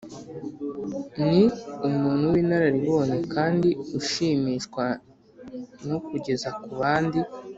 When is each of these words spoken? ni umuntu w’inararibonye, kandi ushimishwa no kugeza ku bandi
ni 1.27 1.43
umuntu 1.89 2.25
w’inararibonye, 2.33 3.17
kandi 3.33 3.69
ushimishwa 3.99 4.85
no 5.87 5.97
kugeza 6.07 6.49
ku 6.61 6.69
bandi 6.79 7.19